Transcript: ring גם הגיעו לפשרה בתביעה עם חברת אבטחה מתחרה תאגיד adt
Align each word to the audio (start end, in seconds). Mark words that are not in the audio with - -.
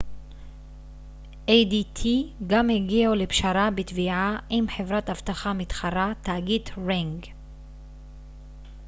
ring 1.47 2.33
גם 2.47 2.69
הגיעו 2.69 3.15
לפשרה 3.15 3.69
בתביעה 3.75 4.37
עם 4.49 4.65
חברת 4.69 5.09
אבטחה 5.09 5.53
מתחרה 5.53 6.13
תאגיד 6.21 6.61
adt 6.67 7.27